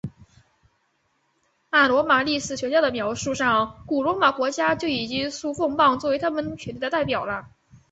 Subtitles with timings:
[1.69, 7.47] 按罗马历史学家的描述上古罗马国王就已经持束棒作为他们权力的代表了。